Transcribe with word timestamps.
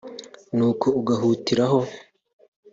“Nuko 0.55 0.87
agahutiraho 0.99 1.79